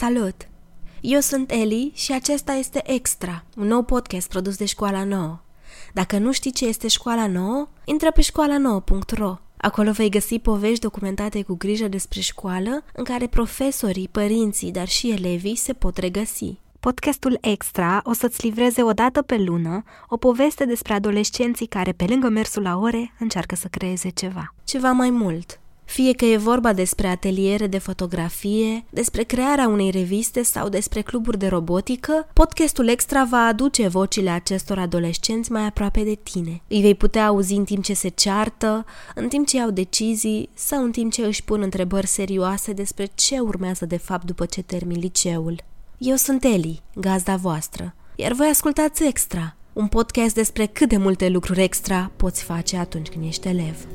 Salut! 0.00 0.48
Eu 1.00 1.20
sunt 1.20 1.50
Eli 1.50 1.92
și 1.94 2.12
acesta 2.12 2.52
este 2.52 2.82
Extra, 2.92 3.44
un 3.56 3.66
nou 3.66 3.82
podcast 3.82 4.28
produs 4.28 4.56
de 4.56 4.64
Școala 4.64 5.04
Nouă. 5.04 5.40
Dacă 5.92 6.18
nu 6.18 6.32
știi 6.32 6.52
ce 6.52 6.66
este 6.66 6.88
Școala 6.88 7.26
Nouă, 7.26 7.68
intră 7.84 8.10
pe 8.12 8.20
școala 8.20 8.58
nouă.ro. 8.58 9.38
Acolo 9.56 9.90
vei 9.90 10.10
găsi 10.10 10.38
povești 10.38 10.80
documentate 10.80 11.42
cu 11.42 11.54
grijă 11.54 11.88
despre 11.88 12.20
școală, 12.20 12.84
în 12.92 13.04
care 13.04 13.26
profesorii, 13.26 14.08
părinții, 14.08 14.70
dar 14.70 14.88
și 14.88 15.10
elevii 15.10 15.56
se 15.56 15.72
pot 15.72 15.96
regăsi. 15.96 16.58
Podcastul 16.80 17.38
Extra 17.40 18.00
o 18.04 18.12
să-ți 18.12 18.44
livreze 18.46 18.82
o 18.82 18.92
dată 18.92 19.22
pe 19.22 19.36
lună 19.36 19.82
o 20.08 20.16
poveste 20.16 20.64
despre 20.64 20.92
adolescenții 20.92 21.66
care, 21.66 21.92
pe 21.92 22.04
lângă 22.08 22.28
mersul 22.28 22.62
la 22.62 22.78
ore, 22.78 23.14
încearcă 23.18 23.54
să 23.54 23.68
creeze 23.68 24.08
ceva. 24.08 24.54
Ceva 24.64 24.92
mai 24.92 25.10
mult. 25.10 25.59
Fie 25.90 26.12
că 26.12 26.24
e 26.24 26.36
vorba 26.36 26.72
despre 26.72 27.06
ateliere 27.06 27.66
de 27.66 27.78
fotografie, 27.78 28.84
despre 28.90 29.22
crearea 29.22 29.68
unei 29.68 29.90
reviste 29.90 30.42
sau 30.42 30.68
despre 30.68 31.00
cluburi 31.00 31.38
de 31.38 31.46
robotică, 31.46 32.28
podcastul 32.32 32.88
Extra 32.88 33.24
va 33.24 33.38
aduce 33.38 33.88
vocile 33.88 34.30
acestor 34.30 34.78
adolescenți 34.78 35.52
mai 35.52 35.62
aproape 35.66 36.02
de 36.02 36.18
tine. 36.22 36.62
Îi 36.68 36.80
vei 36.80 36.94
putea 36.94 37.26
auzi 37.26 37.54
în 37.54 37.64
timp 37.64 37.84
ce 37.84 37.94
se 37.94 38.08
ceartă, 38.08 38.84
în 39.14 39.28
timp 39.28 39.46
ce 39.46 39.56
iau 39.56 39.70
decizii 39.70 40.48
sau 40.54 40.84
în 40.84 40.90
timp 40.90 41.12
ce 41.12 41.22
își 41.22 41.44
pun 41.44 41.62
întrebări 41.62 42.06
serioase 42.06 42.72
despre 42.72 43.10
ce 43.14 43.38
urmează 43.38 43.86
de 43.86 43.96
fapt 43.96 44.24
după 44.24 44.46
ce 44.46 44.62
termin 44.62 44.98
liceul. 44.98 45.64
Eu 45.98 46.16
sunt 46.16 46.44
Eli, 46.44 46.82
gazda 46.94 47.36
voastră, 47.36 47.94
iar 48.14 48.32
voi 48.32 48.46
ascultați 48.46 49.04
Extra, 49.04 49.56
un 49.72 49.86
podcast 49.86 50.34
despre 50.34 50.66
cât 50.66 50.88
de 50.88 50.96
multe 50.96 51.28
lucruri 51.28 51.62
extra 51.62 52.10
poți 52.16 52.42
face 52.42 52.76
atunci 52.76 53.08
când 53.08 53.24
ești 53.24 53.48
elev. 53.48 53.86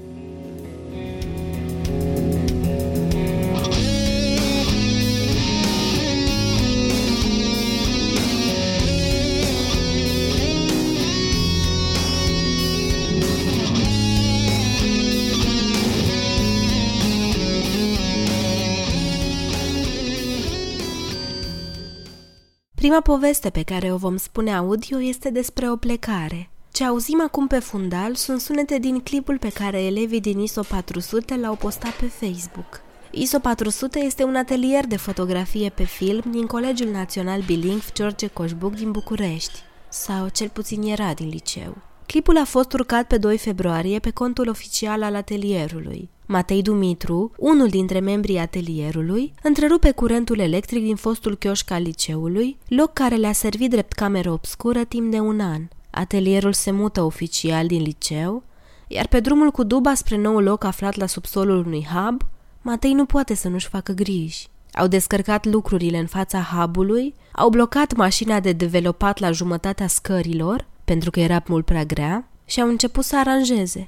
Prima 22.85 23.02
poveste 23.02 23.49
pe 23.49 23.63
care 23.63 23.91
o 23.91 23.98
vom 23.98 24.18
spune 24.18 24.55
audio 24.55 25.02
este 25.02 25.30
despre 25.30 25.70
o 25.71 25.76
plecare. 25.76 26.54
Ce 26.76 26.84
auzim 26.84 27.21
acum 27.21 27.48
pe 27.48 27.59
fundal 27.59 28.15
sunt 28.15 28.41
sunete 28.41 28.77
din 28.77 28.99
clipul 28.99 29.37
pe 29.37 29.49
care 29.49 29.81
elevii 29.81 30.21
din 30.21 30.40
ISO 30.40 30.62
400 30.62 31.35
l-au 31.35 31.55
postat 31.55 31.91
pe 31.91 32.05
Facebook. 32.05 32.81
ISO 33.12 33.40
400 33.40 33.99
este 33.99 34.23
un 34.23 34.35
atelier 34.35 34.85
de 34.85 34.98
fotografie 34.98 35.70
pe 35.70 35.84
film 35.84 36.23
din 36.31 36.46
Colegiul 36.46 36.91
Național 36.91 37.41
Bilingv 37.41 37.91
George 37.93 38.27
Coșbuc 38.27 38.73
din 38.73 38.91
București, 38.91 39.59
sau 39.90 40.27
cel 40.27 40.49
puțin 40.49 40.81
era 40.81 41.13
din 41.13 41.27
liceu. 41.27 41.77
Clipul 42.05 42.37
a 42.37 42.46
fost 42.46 42.73
urcat 42.73 43.07
pe 43.07 43.18
2 43.18 43.37
februarie 43.37 43.99
pe 43.99 44.12
contul 44.12 44.49
oficial 44.49 45.03
al 45.03 45.15
atelierului. 45.15 46.09
Matei 46.26 46.62
Dumitru, 46.62 47.31
unul 47.37 47.68
dintre 47.68 47.99
membrii 47.99 48.37
atelierului, 48.37 49.34
întrerupe 49.43 49.91
curentul 49.91 50.40
electric 50.40 50.84
din 50.84 50.96
fostul 50.96 51.35
chioșc 51.35 51.71
al 51.71 51.81
liceului, 51.81 52.57
loc 52.68 52.93
care 52.93 53.15
le-a 53.15 53.34
servit 53.34 53.70
drept 53.70 53.93
cameră 53.93 54.31
obscură 54.31 54.84
timp 54.84 55.12
de 55.12 55.20
un 55.20 55.40
an. 55.40 55.62
Atelierul 55.98 56.54
se 56.54 56.71
mută 56.71 57.01
oficial 57.01 57.68
din 57.68 57.82
liceu, 57.82 58.43
iar 58.88 59.07
pe 59.07 59.20
drumul 59.20 59.51
cu 59.51 59.63
duba 59.63 59.93
spre 59.93 60.18
nou 60.18 60.40
loc 60.40 60.63
aflat 60.63 60.96
la 60.96 61.05
subsolul 61.05 61.65
unui 61.65 61.87
hub, 61.93 62.21
Matei 62.62 62.93
nu 62.93 63.05
poate 63.05 63.34
să 63.34 63.48
nu-și 63.48 63.68
facă 63.68 63.91
griji. 63.91 64.47
Au 64.74 64.88
descărcat 64.88 65.46
lucrurile 65.46 65.97
în 65.97 66.06
fața 66.06 66.41
hubului, 66.41 67.13
au 67.31 67.50
blocat 67.50 67.96
mașina 67.96 68.40
de 68.40 68.52
developat 68.52 69.19
la 69.19 69.31
jumătatea 69.31 69.88
scărilor, 69.88 70.66
pentru 70.85 71.12
că 71.12 71.19
era 71.19 71.44
mult 71.47 71.66
prea 71.66 71.84
grea, 71.84 72.28
și 72.46 72.62
au 72.62 72.68
început 72.68 73.03
să 73.03 73.18
aranjeze. 73.18 73.88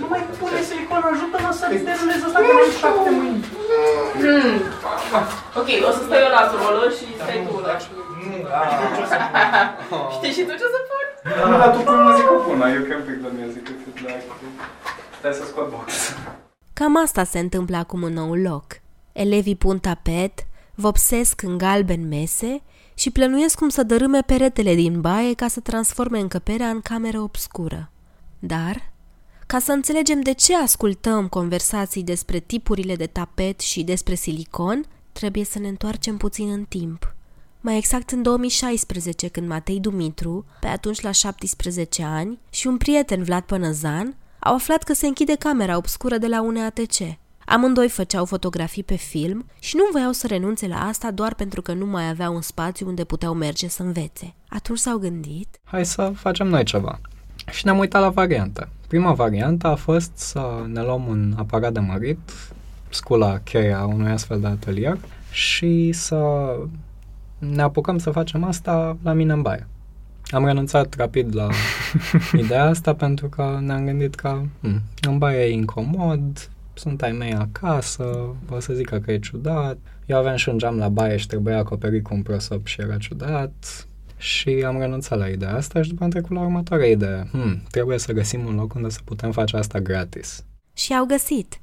Nu 0.00 0.06
mai 0.12 0.22
pune 0.40 0.60
silicon, 0.68 1.02
ajută-mă 1.12 1.50
să 1.58 1.64
derulez 1.86 2.20
asta 2.26 2.38
că 2.46 2.52
mai 2.58 2.68
șapte 2.80 3.10
mâini. 3.18 3.42
Ok, 5.58 5.68
o 5.88 5.90
să 5.96 6.00
stau 6.06 6.20
eu 6.26 6.30
la 6.36 6.42
rolă 6.62 6.86
și 6.96 7.04
stai 7.20 7.38
tu 7.46 7.54
la... 7.66 7.74
Știi 10.16 10.32
și 10.36 10.42
tu 10.46 10.52
ce 10.60 10.66
să 10.74 10.80
pun? 10.88 11.06
Nu, 11.50 11.56
dar 11.60 11.70
tu 11.74 11.78
pui 11.86 11.98
muzică 12.06 12.32
bună, 12.46 12.66
eu 12.76 12.82
chiar 12.88 13.00
pic 13.06 13.18
de 13.24 13.30
muzică, 13.38 13.70
dacă... 14.02 14.32
Stai 15.18 15.32
să 15.32 15.44
scot 15.50 15.68
box. 15.70 15.92
Cam 16.72 16.96
asta 17.02 17.24
se 17.24 17.38
întâmplă 17.38 17.76
acum 17.76 18.02
în 18.02 18.12
nou 18.12 18.34
loc. 18.34 18.64
Elevii 19.12 19.56
pun 19.56 19.78
tapet, 19.78 20.32
vopsesc 20.74 21.42
în 21.42 21.58
galben 21.58 22.08
mese 22.08 22.62
și 22.94 23.10
plănuiesc 23.10 23.58
cum 23.58 23.68
să 23.68 23.82
dărâme 23.82 24.20
peretele 24.20 24.74
din 24.74 25.00
baie 25.00 25.34
ca 25.34 25.48
să 25.48 25.60
transforme 25.60 26.18
încăperea 26.18 26.68
în 26.68 26.80
cameră 26.80 27.18
obscură. 27.20 27.90
Dar, 28.38 28.90
ca 29.48 29.58
să 29.58 29.72
înțelegem 29.72 30.20
de 30.20 30.32
ce 30.32 30.56
ascultăm 30.56 31.28
conversații 31.28 32.02
despre 32.02 32.38
tipurile 32.38 32.96
de 32.96 33.06
tapet 33.06 33.60
și 33.60 33.82
despre 33.82 34.14
silicon, 34.14 34.84
trebuie 35.12 35.44
să 35.44 35.58
ne 35.58 35.68
întoarcem 35.68 36.16
puțin 36.16 36.50
în 36.50 36.64
timp. 36.64 37.14
Mai 37.60 37.76
exact 37.76 38.10
în 38.10 38.22
2016, 38.22 39.28
când 39.28 39.48
Matei 39.48 39.80
Dumitru, 39.80 40.44
pe 40.60 40.66
atunci 40.66 41.00
la 41.00 41.10
17 41.10 42.02
ani, 42.02 42.38
și 42.50 42.66
un 42.66 42.76
prieten 42.76 43.22
Vlad 43.22 43.42
Pănăzan 43.42 44.16
au 44.38 44.54
aflat 44.54 44.82
că 44.82 44.92
se 44.92 45.06
închide 45.06 45.34
camera 45.34 45.76
obscură 45.76 46.18
de 46.18 46.26
la 46.26 46.42
UNATC. 46.42 46.96
Amândoi 47.44 47.88
făceau 47.88 48.24
fotografii 48.24 48.84
pe 48.84 48.96
film 48.96 49.46
și 49.58 49.76
nu 49.76 49.82
voiau 49.92 50.12
să 50.12 50.26
renunțe 50.26 50.66
la 50.66 50.86
asta 50.86 51.10
doar 51.10 51.34
pentru 51.34 51.62
că 51.62 51.72
nu 51.72 51.86
mai 51.86 52.08
aveau 52.08 52.34
un 52.34 52.42
spațiu 52.42 52.88
unde 52.88 53.04
puteau 53.04 53.34
merge 53.34 53.68
să 53.68 53.82
învețe. 53.82 54.34
Atunci 54.48 54.78
s-au 54.78 54.98
gândit... 54.98 55.60
Hai 55.64 55.86
să 55.86 56.12
facem 56.14 56.46
noi 56.46 56.64
ceva. 56.64 57.00
Și 57.50 57.64
ne-am 57.64 57.78
uitat 57.78 58.00
la 58.00 58.08
variantă. 58.08 58.68
Prima 58.88 59.12
variantă 59.12 59.66
a 59.66 59.74
fost 59.74 60.10
să 60.14 60.64
ne 60.72 60.82
luăm 60.82 61.06
un 61.06 61.34
aparat 61.36 61.72
de 61.72 61.80
mărit, 61.80 62.18
scula 62.88 63.38
cheia 63.38 63.84
unui 63.84 64.10
astfel 64.10 64.40
de 64.40 64.46
atelier 64.46 64.98
și 65.30 65.92
să 65.92 66.50
ne 67.38 67.62
apucăm 67.62 67.98
să 67.98 68.10
facem 68.10 68.44
asta 68.44 68.96
la 69.02 69.12
mine 69.12 69.32
în 69.32 69.42
baie. 69.42 69.66
Am 70.30 70.44
renunțat 70.44 70.94
rapid 70.94 71.34
la 71.34 71.48
ideea 72.42 72.64
asta 72.64 72.94
pentru 72.94 73.28
că 73.28 73.58
ne-am 73.60 73.84
gândit 73.84 74.14
că 74.14 74.40
hm, 74.60 74.82
în 75.08 75.18
baie 75.18 75.44
e 75.44 75.52
incomod, 75.52 76.50
sunt 76.74 77.02
ai 77.02 77.12
mei 77.12 77.34
acasă, 77.34 78.04
o 78.50 78.60
să 78.60 78.72
zică 78.72 78.98
că 78.98 79.12
e 79.12 79.18
ciudat. 79.18 79.78
Eu 80.06 80.18
aveam 80.18 80.36
și 80.36 80.48
un 80.48 80.58
geam 80.58 80.76
la 80.76 80.88
baie 80.88 81.16
și 81.16 81.26
trebuia 81.26 81.58
acoperit 81.58 82.02
cu 82.02 82.14
un 82.14 82.22
prosop 82.22 82.66
și 82.66 82.80
era 82.80 82.96
ciudat. 82.96 83.86
Și 84.18 84.62
am 84.66 84.78
renunțat 84.78 85.18
la 85.18 85.28
ideea 85.28 85.54
asta 85.54 85.82
și 85.82 85.88
după 85.88 86.04
am 86.04 86.10
trecut 86.10 86.30
la 86.30 86.40
următoarea 86.40 86.86
idee. 86.86 87.28
Hmm, 87.30 87.62
trebuie 87.70 87.98
să 87.98 88.12
găsim 88.12 88.46
un 88.46 88.54
loc 88.54 88.74
unde 88.74 88.88
să 88.88 89.00
putem 89.04 89.32
face 89.32 89.56
asta 89.56 89.78
gratis. 89.80 90.44
Și 90.72 90.94
au 90.94 91.04
găsit. 91.04 91.60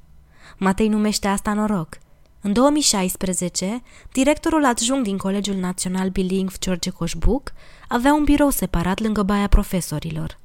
Matei 0.56 0.88
numește 0.88 1.28
asta 1.28 1.52
noroc. 1.52 1.98
În 2.40 2.52
2016, 2.52 3.82
directorul 4.12 4.64
adjunct 4.64 5.04
din 5.04 5.16
Colegiul 5.16 5.56
Național 5.56 6.08
Bilingv 6.08 6.58
George 6.58 6.90
Coșbuc 6.90 7.52
avea 7.88 8.14
un 8.14 8.24
birou 8.24 8.50
separat 8.50 9.00
lângă 9.00 9.22
baia 9.22 9.46
profesorilor. 9.46 10.38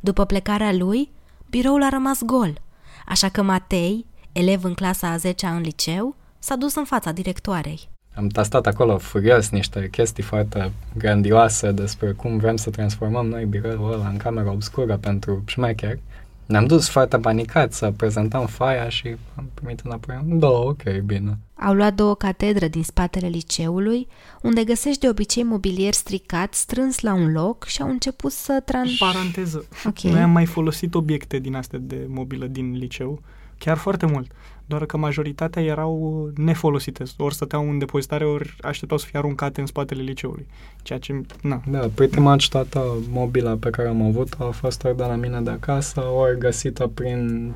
După 0.00 0.24
plecarea 0.24 0.72
lui, 0.72 1.10
biroul 1.50 1.82
a 1.82 1.88
rămas 1.88 2.22
gol, 2.22 2.60
așa 3.06 3.28
că 3.28 3.42
Matei, 3.42 4.06
elev 4.32 4.64
în 4.64 4.74
clasa 4.74 5.08
a 5.08 5.18
10-a 5.18 5.54
în 5.54 5.60
liceu, 5.60 6.16
s-a 6.38 6.56
dus 6.56 6.74
în 6.74 6.84
fața 6.84 7.12
directoarei. 7.12 7.88
Am 8.14 8.26
tastat 8.26 8.66
acolo 8.66 8.98
furios 8.98 9.50
niște 9.50 9.88
chestii 9.90 10.22
foarte 10.22 10.72
grandioase 10.96 11.72
despre 11.72 12.12
cum 12.12 12.38
vrem 12.38 12.56
să 12.56 12.70
transformăm 12.70 13.26
noi 13.26 13.44
biroul 13.44 13.92
ăla 13.92 14.08
în 14.08 14.16
camera 14.16 14.50
obscură 14.50 14.96
pentru 14.96 15.42
șmecher. 15.46 15.98
Ne-am 16.46 16.66
dus 16.66 16.88
foarte 16.88 17.18
panicat 17.18 17.72
să 17.72 17.92
prezentăm 17.96 18.46
faia 18.46 18.88
și 18.88 19.16
am 19.34 19.50
primit 19.54 19.80
înapoi. 19.80 20.20
Da, 20.24 20.48
ok, 20.48 20.82
bine. 21.04 21.38
Au 21.54 21.74
luat 21.74 21.94
două 21.94 22.14
catedre 22.14 22.68
din 22.68 22.82
spatele 22.82 23.26
liceului, 23.26 24.06
unde 24.42 24.64
găsești 24.64 25.00
de 25.00 25.08
obicei 25.08 25.42
mobilier 25.42 25.92
stricat 25.92 26.54
strâns 26.54 27.00
la 27.00 27.14
un 27.14 27.32
loc 27.32 27.64
și 27.64 27.82
au 27.82 27.88
început 27.88 28.32
să 28.32 28.62
trans... 28.64 28.96
Paranteză. 28.98 29.64
Ok. 29.86 29.98
Noi 29.98 30.20
am 30.20 30.30
mai 30.30 30.46
folosit 30.46 30.94
obiecte 30.94 31.38
din 31.38 31.54
astea 31.54 31.78
de 31.82 32.06
mobilă 32.08 32.46
din 32.46 32.72
liceu, 32.72 33.22
chiar 33.58 33.76
foarte 33.76 34.06
mult. 34.06 34.30
Doar 34.66 34.86
că 34.86 34.96
majoritatea 34.96 35.62
erau 35.62 36.30
nefolosite. 36.36 37.04
Ori 37.16 37.34
stăteau 37.34 37.68
în 37.70 37.78
depozitare, 37.78 38.24
ori 38.24 38.56
așteptau 38.62 38.98
să 38.98 39.06
fie 39.06 39.18
aruncate 39.18 39.60
în 39.60 39.66
spatele 39.66 40.02
liceului. 40.02 40.46
Ceea 40.82 40.98
ce, 40.98 41.20
na, 41.42 41.62
Da, 41.70 41.88
pretty 41.94 42.18
much 42.18 42.48
toată 42.48 42.84
mobila 43.08 43.56
pe 43.56 43.70
care 43.70 43.88
am 43.88 44.02
avut 44.02 44.34
a 44.38 44.50
fost 44.50 44.84
ori 44.84 44.96
de 44.96 45.02
la 45.02 45.14
mine 45.14 45.40
de 45.40 45.50
acasă, 45.50 46.00
ori 46.00 46.38
găsită 46.38 46.86
prin 46.86 47.52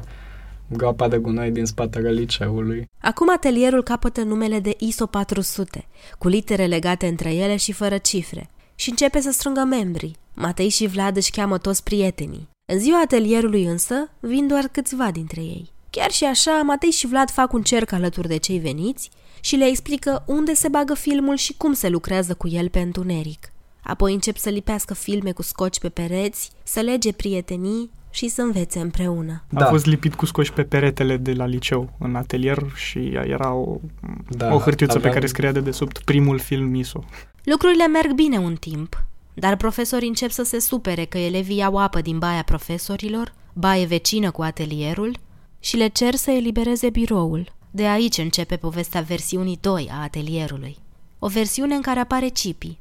groapa 0.69 1.09
de 1.09 1.19
gunoi 1.19 1.51
din 1.51 1.65
spatele 1.65 2.11
liceului. 2.11 2.89
Acum 3.01 3.31
atelierul 3.35 3.83
capătă 3.83 4.23
numele 4.23 4.61
de 4.61 4.75
ISO 4.79 5.07
400, 5.07 5.87
cu 6.19 6.29
litere 6.29 6.67
legate 6.67 7.07
între 7.07 7.35
ele 7.35 7.57
și 7.57 7.73
fără 7.73 7.99
cifre, 7.99 8.51
și 8.75 8.91
începe 8.91 9.21
să 9.21 9.31
strângă 9.31 9.65
membrii. 9.65 10.17
Matei 10.35 10.69
și 10.69 10.87
Vlad 10.87 11.17
își 11.17 11.31
cheamă 11.31 11.59
toți 11.59 11.83
prietenii. 11.83 12.49
În 12.73 12.79
ziua 12.79 13.01
atelierului 13.01 13.65
însă, 13.65 13.95
vin 14.21 14.47
doar 14.47 14.69
câțiva 14.73 15.11
dintre 15.11 15.41
ei. 15.41 15.71
Chiar 15.91 16.11
și 16.11 16.25
așa, 16.25 16.61
Matei 16.65 16.91
și 16.91 17.07
Vlad 17.07 17.31
fac 17.31 17.53
un 17.53 17.63
cerc 17.63 17.93
alături 17.93 18.29
de 18.29 18.37
cei 18.37 18.59
veniți 18.59 19.11
și 19.41 19.57
le 19.57 19.65
explică 19.67 20.23
unde 20.27 20.55
se 20.55 20.69
bagă 20.69 20.95
filmul 20.95 21.37
și 21.37 21.55
cum 21.57 21.73
se 21.73 21.89
lucrează 21.89 22.35
cu 22.35 22.49
el 22.49 22.69
pe 22.69 22.81
întuneric. 22.81 23.53
Apoi 23.83 24.13
încep 24.13 24.37
să 24.37 24.49
lipească 24.49 24.95
filme 24.95 25.33
cu 25.33 25.43
scoci 25.43 25.79
pe 25.79 25.89
pereți, 25.89 26.51
să 26.63 26.81
lege 26.81 27.13
prietenii 27.13 27.91
și 28.11 28.29
să 28.29 28.43
învețe 28.43 28.79
împreună. 28.81 29.33
A 29.55 29.59
Da. 29.59 29.65
fost 29.67 29.87
lipit 29.87 30.15
cu 30.15 30.27
scoși 30.27 30.53
pe 30.53 30.63
peretele 30.63 31.17
de 31.17 31.33
la 31.33 31.47
liceu 31.47 31.91
în 31.99 32.15
atelier 32.15 32.59
și 32.75 32.99
era 33.15 33.53
o, 33.53 33.77
Da, 34.29 34.55
o 34.55 34.59
hârtiuță 34.59 34.93
pe 34.93 34.99
aveam- 34.99 35.15
care 35.15 35.27
scria 35.27 35.53
de 35.53 35.61
desubt 35.61 35.99
primul 35.99 36.39
film 36.39 36.75
ISO. 36.75 37.05
Lucrurile 37.45 37.87
merg 37.87 38.13
bine 38.13 38.39
un 38.39 38.55
timp, 38.55 39.05
dar 39.35 39.57
profesorii 39.57 40.09
încep 40.09 40.31
să 40.31 40.43
se 40.43 40.59
supere 40.61 41.05
că 41.05 41.19
elevii 41.19 41.57
iau 41.57 41.77
apă 41.77 42.01
din 42.01 42.19
baia 42.19 42.43
profesorilor, 42.43 43.33
baie 43.53 43.87
vecină 43.87 44.31
cu 44.31 44.43
atelierul, 44.43 45.17
și 45.61 45.77
le 45.77 45.89
cer 45.89 46.15
să 46.15 46.31
elibereze 46.31 46.91
biroul. 46.91 47.53
De 47.71 47.87
aici 47.87 48.19
începe 48.19 48.57
povestea 48.57 49.01
versiunii 49.01 49.59
2 49.61 49.89
a 49.93 50.03
atelierului. 50.03 50.77
O 51.19 51.29
versiune 51.29 51.75
în 51.75 51.81
care 51.81 52.01
apare 52.01 52.29
Cipi. 52.29 52.79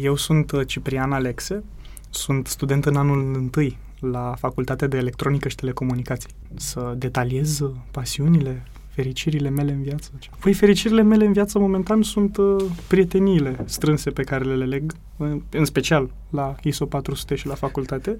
Eu 0.00 0.16
sunt 0.16 0.50
uh, 0.50 0.66
Ciprian 0.66 1.12
Alexe, 1.12 1.64
sunt 2.10 2.46
student 2.46 2.84
în 2.84 2.96
anul 2.96 3.34
întâi 3.34 3.78
la 4.00 4.34
Facultatea 4.38 4.86
de 4.86 4.96
Electronică 4.96 5.48
și 5.48 5.54
Telecomunicații. 5.54 6.28
Să 6.54 6.94
detaliez 6.98 7.60
uh, 7.60 7.70
pasiunile, 7.90 8.66
fericirile 8.88 9.48
mele 9.48 9.72
în 9.72 9.82
viață. 9.82 10.10
Păi 10.40 10.52
fericirile 10.52 11.02
mele 11.02 11.24
în 11.24 11.32
viață 11.32 11.58
momentan 11.58 12.02
sunt 12.02 12.36
uh, 12.36 12.64
prieteniile 12.88 13.56
strânse 13.64 14.10
pe 14.10 14.22
care 14.22 14.44
le 14.44 14.64
leg, 14.64 14.92
uh, 15.16 15.36
în 15.50 15.64
special 15.64 16.10
la 16.30 16.54
ISO 16.62 16.86
400 16.86 17.34
și 17.34 17.46
la 17.46 17.54
facultate, 17.54 18.18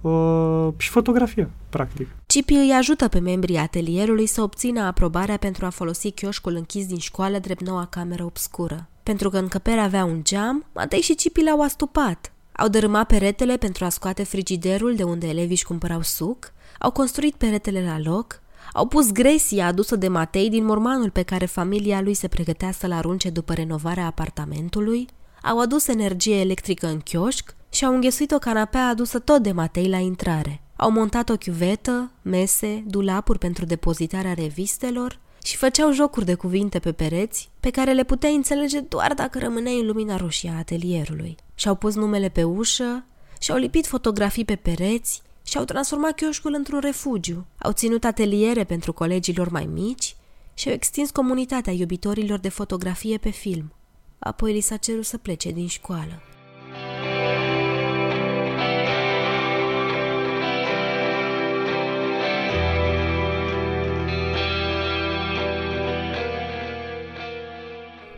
uh, 0.00 0.68
și 0.76 0.88
fotografia, 0.88 1.50
practic. 1.68 2.08
Cipi 2.26 2.54
îi 2.54 2.72
ajută 2.72 3.08
pe 3.08 3.18
membrii 3.18 3.56
atelierului 3.56 4.26
să 4.26 4.42
obțină 4.42 4.80
aprobarea 4.80 5.36
pentru 5.36 5.66
a 5.66 5.70
folosi 5.70 6.10
chioșcul 6.10 6.54
închis 6.54 6.86
din 6.86 6.98
școală 6.98 7.38
drept 7.38 7.66
noua 7.66 7.86
cameră 7.86 8.24
obscură. 8.24 8.88
Pentru 9.02 9.30
că 9.30 9.38
încăperea 9.38 9.82
avea 9.82 10.04
un 10.04 10.20
geam, 10.24 10.64
Matei 10.74 11.00
și 11.00 11.14
Cipi 11.14 11.42
l-au 11.42 11.62
astupat. 11.62 12.32
Au 12.52 12.68
dărâmat 12.68 13.06
peretele 13.06 13.56
pentru 13.56 13.84
a 13.84 13.88
scoate 13.88 14.22
frigiderul 14.22 14.94
de 14.94 15.02
unde 15.02 15.28
elevii 15.28 15.50
își 15.50 15.64
cumpărau 15.64 16.02
suc, 16.02 16.52
au 16.78 16.90
construit 16.90 17.34
peretele 17.34 17.84
la 17.84 18.10
loc, 18.10 18.40
au 18.72 18.86
pus 18.86 19.12
gresia 19.12 19.66
adusă 19.66 19.96
de 19.96 20.08
Matei 20.08 20.50
din 20.50 20.64
mormanul 20.64 21.10
pe 21.10 21.22
care 21.22 21.46
familia 21.46 22.00
lui 22.00 22.14
se 22.14 22.28
pregătea 22.28 22.72
să-l 22.72 22.92
arunce 22.92 23.30
după 23.30 23.52
renovarea 23.52 24.06
apartamentului, 24.06 25.08
au 25.42 25.60
adus 25.60 25.88
energie 25.88 26.40
electrică 26.40 26.86
în 26.86 26.98
chioșc 26.98 27.54
și 27.70 27.84
au 27.84 27.94
înghesuit 27.94 28.30
o 28.30 28.38
canapea 28.38 28.88
adusă 28.88 29.18
tot 29.18 29.42
de 29.42 29.52
Matei 29.52 29.88
la 29.88 29.98
intrare. 29.98 30.60
Au 30.76 30.90
montat 30.90 31.28
o 31.28 31.36
chiuvetă, 31.36 32.10
mese, 32.22 32.84
dulapuri 32.86 33.38
pentru 33.38 33.64
depozitarea 33.64 34.34
revistelor 34.34 35.18
și 35.42 35.56
făceau 35.56 35.92
jocuri 35.92 36.24
de 36.24 36.34
cuvinte 36.34 36.78
pe 36.78 36.92
pereți 36.92 37.50
pe 37.60 37.70
care 37.70 37.92
le 37.92 38.04
puteai 38.04 38.34
înțelege 38.34 38.80
doar 38.80 39.14
dacă 39.14 39.38
rămâneai 39.38 39.80
în 39.80 39.86
lumina 39.86 40.16
roșie 40.16 40.50
a 40.54 40.58
atelierului. 40.58 41.36
Și-au 41.54 41.74
pus 41.74 41.94
numele 41.94 42.28
pe 42.28 42.42
ușă, 42.42 43.04
și-au 43.40 43.58
lipit 43.58 43.86
fotografii 43.86 44.44
pe 44.44 44.56
pereți 44.56 45.22
și 45.46 45.58
au 45.58 45.64
transformat 45.64 46.14
chioșcul 46.14 46.54
într-un 46.54 46.80
refugiu. 46.80 47.46
Au 47.58 47.72
ținut 47.72 48.04
ateliere 48.04 48.64
pentru 48.64 48.92
colegilor 48.92 49.48
mai 49.48 49.68
mici 49.72 50.16
și 50.54 50.68
au 50.68 50.74
extins 50.74 51.10
comunitatea 51.10 51.72
iubitorilor 51.72 52.38
de 52.38 52.48
fotografie 52.48 53.18
pe 53.18 53.30
film. 53.30 53.72
Apoi 54.18 54.52
li 54.52 54.60
s-a 54.60 54.76
cerut 54.76 55.04
să 55.04 55.18
plece 55.18 55.50
din 55.50 55.66
școală. 55.66 56.22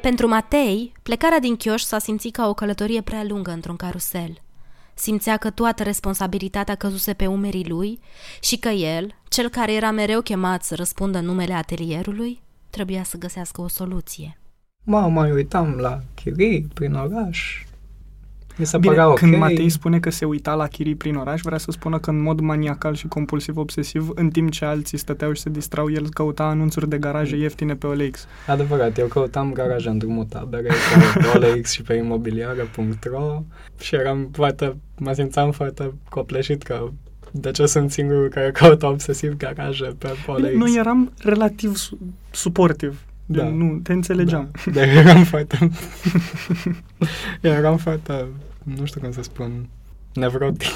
Pentru 0.02 0.28
Matei, 0.28 0.92
plecarea 1.02 1.38
din 1.38 1.56
chioș 1.56 1.82
s-a 1.82 1.98
simțit 1.98 2.32
ca 2.34 2.48
o 2.48 2.54
călătorie 2.54 3.00
prea 3.00 3.24
lungă 3.28 3.50
într-un 3.50 3.76
carusel. 3.76 4.42
Simțea 4.94 5.36
că 5.36 5.50
toată 5.50 5.82
responsabilitatea 5.82 6.74
căzuse 6.74 7.12
pe 7.12 7.26
umerii 7.26 7.68
lui 7.68 8.00
și 8.40 8.58
că 8.58 8.68
el, 8.68 9.14
cel 9.28 9.48
care 9.48 9.72
era 9.72 9.90
mereu 9.90 10.20
chemat 10.20 10.62
să 10.62 10.74
răspundă 10.74 11.18
în 11.18 11.24
numele 11.24 11.52
atelierului, 11.52 12.40
trebuia 12.70 13.02
să 13.02 13.18
găsească 13.18 13.60
o 13.60 13.68
soluție. 13.68 14.38
Mă 14.84 15.00
mai 15.00 15.30
uitam 15.30 15.74
la 15.74 16.00
chirii 16.14 16.68
prin 16.74 16.94
oraș. 16.94 17.64
Mi 18.56 18.66
se 18.66 18.78
Bine, 18.78 18.92
părea 18.92 19.08
ok. 19.08 19.18
când 19.18 19.36
Matei 19.36 19.68
spune 19.68 20.00
că 20.00 20.10
se 20.10 20.24
uita 20.24 20.54
la 20.54 20.66
chirii 20.66 20.94
prin 20.94 21.14
oraș, 21.14 21.40
vrea 21.40 21.58
să 21.58 21.70
spună 21.70 21.98
că 21.98 22.10
în 22.10 22.22
mod 22.22 22.40
maniacal 22.40 22.94
și 22.94 23.06
compulsiv-obsesiv, 23.06 24.08
în 24.14 24.30
timp 24.30 24.50
ce 24.50 24.64
alții 24.64 24.98
stăteau 24.98 25.32
și 25.32 25.40
se 25.42 25.50
distrau, 25.50 25.90
el 25.90 26.08
căuta 26.08 26.44
anunțuri 26.44 26.88
de 26.88 26.98
garaje 26.98 27.36
ieftine 27.36 27.74
pe 27.74 27.86
OLX. 27.86 28.26
Adevărat, 28.46 28.98
eu 28.98 29.06
căutam 29.06 29.52
garaje 29.52 29.88
în 29.88 29.98
drumul 29.98 30.24
tabere 30.24 30.68
pe 31.32 31.38
OLX 31.38 31.70
și 31.70 31.82
pe 31.82 31.94
imobiliare.ro 31.94 33.42
și 33.80 33.94
eram 33.94 34.28
foarte, 34.32 34.76
mă 34.98 35.12
simțeam 35.12 35.50
foarte 35.50 35.92
copleșit 36.08 36.62
că 36.62 36.88
de 37.30 37.50
ce 37.50 37.66
sunt 37.66 37.90
singurul 37.90 38.28
care 38.28 38.50
caută 38.50 38.86
obsesiv 38.86 39.36
garaje 39.36 39.94
pe 39.98 40.08
OLX. 40.26 40.40
Bine, 40.40 40.52
noi 40.54 40.74
eram 40.76 41.12
relativ 41.18 41.74
su- 41.76 41.98
suportiv. 42.30 43.00
Da. 43.26 43.42
Da. 43.42 43.48
Nu, 43.48 43.78
te 43.78 43.92
înțelegeam. 43.92 44.50
Da. 44.64 44.70
Dar 44.72 44.88
eram 44.88 45.24
foarte... 45.24 45.70
eram 47.40 47.76
foarte, 47.76 48.26
nu 48.62 48.84
știu 48.84 49.00
cum 49.00 49.12
să 49.12 49.22
spun, 49.22 49.68
nevrotic. 50.14 50.70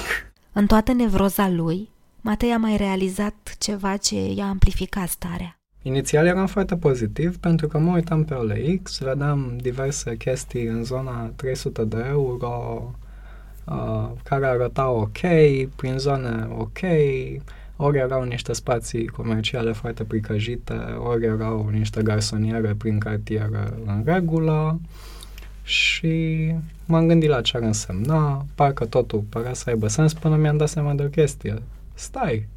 În 0.51 0.65
toată 0.65 0.93
nevroza 0.93 1.49
lui, 1.49 1.89
Matei 2.21 2.51
a 2.51 2.57
mai 2.57 2.77
realizat 2.77 3.55
ceva 3.57 3.97
ce 3.97 4.33
i-a 4.33 4.45
amplificat 4.45 5.07
starea. 5.07 5.59
Inițial 5.81 6.25
eram 6.25 6.47
foarte 6.47 6.75
pozitiv 6.75 7.37
pentru 7.37 7.67
că 7.67 7.77
mă 7.77 7.91
uitam 7.91 8.23
pe 8.23 8.33
OLX, 8.33 8.99
vedeam 8.99 9.57
diverse 9.61 10.17
chestii 10.17 10.65
în 10.65 10.83
zona 10.83 11.31
300 11.35 11.83
de 11.85 12.05
euro 12.07 12.83
uh, 13.65 14.09
care 14.23 14.45
arătau 14.45 14.99
ok, 14.99 15.19
prin 15.75 15.97
zone 15.97 16.47
ok, 16.57 16.79
ori 17.77 17.97
erau 17.97 18.23
niște 18.23 18.53
spații 18.53 19.07
comerciale 19.07 19.71
foarte 19.71 20.03
pricăjite, 20.03 20.73
ori 20.97 21.25
erau 21.25 21.69
niște 21.71 22.01
garsoniere 22.01 22.75
prin 22.77 22.99
cartier 22.99 23.49
în 23.85 24.01
regulă 24.05 24.79
și 25.63 26.53
m-am 26.85 27.07
gândit 27.07 27.29
la 27.29 27.41
ce 27.41 27.57
ar 27.57 27.63
însemna, 27.63 28.45
parcă 28.55 28.85
totul 28.85 29.23
părea 29.29 29.53
să 29.53 29.69
aibă 29.69 29.87
sens 29.87 30.13
până 30.13 30.35
mi-am 30.35 30.57
dat 30.57 30.69
seama 30.69 30.93
de 30.93 31.03
o 31.03 31.07
chestie. 31.07 31.61
Stai, 31.93 32.47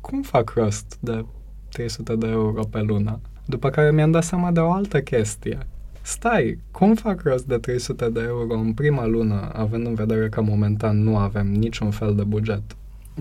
cum 0.00 0.22
fac 0.22 0.50
rost 0.50 0.96
de 1.00 1.24
300 1.68 2.16
de 2.16 2.26
euro 2.26 2.64
pe 2.64 2.80
lună? 2.80 3.20
După 3.44 3.70
care 3.70 3.92
mi-am 3.92 4.10
dat 4.10 4.24
seama 4.24 4.50
de 4.50 4.60
o 4.60 4.72
altă 4.72 5.00
chestie. 5.00 5.58
Stai, 6.02 6.58
cum 6.70 6.94
fac 6.94 7.22
rost 7.22 7.44
de 7.44 7.56
300 7.56 8.08
de 8.08 8.20
euro 8.20 8.58
în 8.58 8.72
prima 8.72 9.06
lună, 9.06 9.50
având 9.52 9.86
în 9.86 9.94
vedere 9.94 10.28
că 10.28 10.40
momentan 10.40 11.02
nu 11.02 11.16
avem 11.16 11.46
niciun 11.46 11.90
fel 11.90 12.14
de 12.14 12.22
buget? 12.22 12.62